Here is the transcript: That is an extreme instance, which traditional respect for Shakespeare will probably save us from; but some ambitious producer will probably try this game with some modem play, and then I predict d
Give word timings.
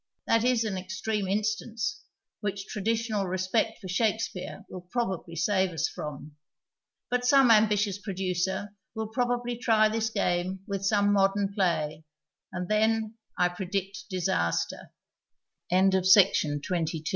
That 0.25 0.43
is 0.43 0.63
an 0.63 0.79
extreme 0.79 1.27
instance, 1.27 2.01
which 2.39 2.65
traditional 2.65 3.27
respect 3.27 3.77
for 3.79 3.87
Shakespeare 3.87 4.65
will 4.67 4.81
probably 4.89 5.35
save 5.35 5.69
us 5.73 5.87
from; 5.87 6.37
but 7.11 7.23
some 7.23 7.51
ambitious 7.51 7.99
producer 7.99 8.73
will 8.95 9.09
probably 9.09 9.55
try 9.57 9.89
this 9.89 10.09
game 10.09 10.61
with 10.65 10.83
some 10.87 11.13
modem 11.13 11.53
play, 11.53 12.03
and 12.51 12.67
then 12.67 13.19
I 13.37 13.49
predict 13.49 14.09
d 14.09 14.19